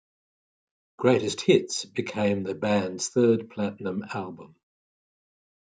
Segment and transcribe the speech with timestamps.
[0.97, 4.55] "Greatest Hits" became the band's third platinum album.